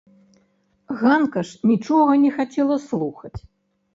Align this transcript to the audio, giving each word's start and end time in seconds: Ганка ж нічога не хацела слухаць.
Ганка 1.01 1.43
ж 1.49 1.69
нічога 1.71 2.11
не 2.23 2.31
хацела 2.37 2.77
слухаць. 2.87 3.37